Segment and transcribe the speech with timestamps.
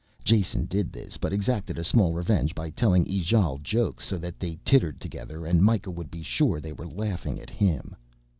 [0.23, 4.57] Jason did this but exacted a small revenge by telling Ijale jokes so that they
[4.65, 7.95] tittered together and Mikah would be sure they were laughing at him.